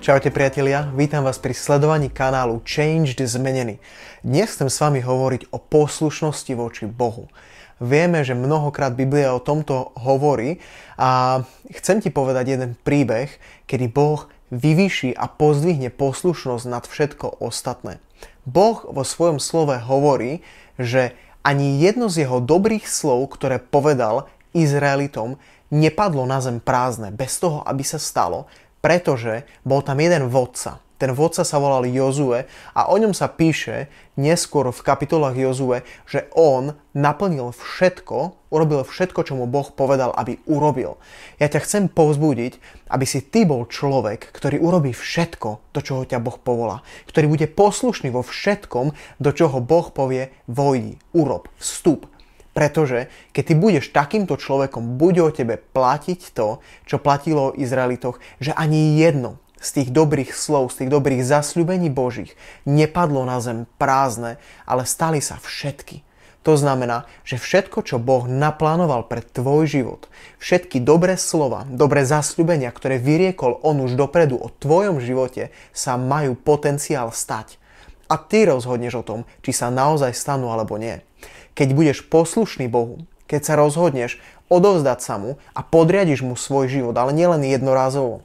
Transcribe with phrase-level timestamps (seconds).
[0.00, 3.84] Čaute priatelia, vítam vás pri sledovaní kanálu Changed Zmenený.
[4.24, 7.28] Dnes chcem s vami hovoriť o poslušnosti voči Bohu.
[7.84, 10.56] Vieme, že mnohokrát Biblia o tomto hovorí
[10.96, 13.28] a chcem ti povedať jeden príbeh,
[13.68, 18.00] kedy Boh vyvýši a pozdvihne poslušnosť nad všetko ostatné.
[18.48, 20.40] Boh vo svojom slove hovorí,
[20.80, 21.12] že
[21.44, 25.36] ani jedno z jeho dobrých slov, ktoré povedal Izraelitom,
[25.68, 28.48] nepadlo na zem prázdne, bez toho, aby sa stalo,
[28.80, 30.80] pretože bol tam jeden vodca.
[31.00, 32.44] Ten vodca sa volal Jozue
[32.76, 33.88] a o ňom sa píše
[34.20, 40.36] neskôr v kapitolách Jozue, že on naplnil všetko, urobil všetko, čo mu Boh povedal, aby
[40.44, 41.00] urobil.
[41.40, 42.60] Ja ťa chcem povzbudiť,
[42.92, 46.84] aby si ty bol človek, ktorý urobí všetko, do čoho ťa Boh povolá.
[47.08, 48.92] Ktorý bude poslušný vo všetkom,
[49.24, 52.09] do čoho Boh povie, vojdi, urob, vstup,
[52.52, 58.18] pretože keď ty budeš takýmto človekom, bude o tebe platiť to, čo platilo o Izraelitoch,
[58.42, 62.34] že ani jedno z tých dobrých slov, z tých dobrých zasľubení Božích
[62.64, 66.02] nepadlo na zem prázdne, ale stali sa všetky.
[66.40, 70.08] To znamená, že všetko, čo Boh naplánoval pre tvoj život,
[70.40, 76.32] všetky dobré slova, dobré zasľubenia, ktoré vyriekol On už dopredu o tvojom živote, sa majú
[76.32, 77.60] potenciál stať.
[78.08, 81.04] A ty rozhodneš o tom, či sa naozaj stanú alebo nie.
[81.60, 84.16] Keď budeš poslušný Bohu, keď sa rozhodneš
[84.48, 88.24] odovzdať sa mu a podriadiš mu svoj život, ale nielen jednorázovo,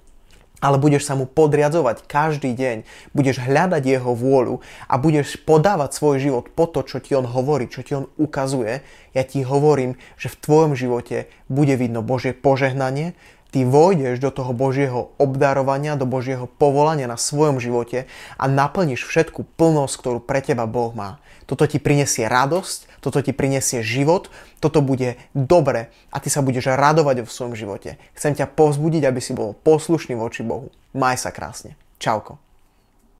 [0.63, 6.15] ale budeš sa mu podriadzovať každý deň, budeš hľadať jeho vôľu a budeš podávať svoj
[6.23, 10.31] život po to, čo ti on hovorí, čo ti on ukazuje, ja ti hovorím, že
[10.31, 13.19] v tvojom živote bude vidno Božie požehnanie,
[13.55, 18.03] ty vojdeš do toho Božieho obdarovania, do Božieho povolania na svojom živote
[18.35, 21.23] a naplníš všetku plnosť, ktorú pre teba Boh má.
[21.47, 24.27] Toto ti prinesie radosť, toto ti prinesie život,
[24.59, 27.95] toto bude dobre a ty sa budeš radovať v svojom živote.
[28.11, 30.67] Chcem ťa povzbudiť, aby si bol poslušný voči Bohu.
[30.91, 31.79] Maj sa krásne.
[31.95, 32.35] Čauko.